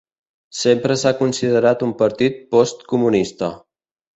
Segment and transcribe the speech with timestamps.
[0.59, 3.53] Sempre s'ha considerat un partit postcomunista.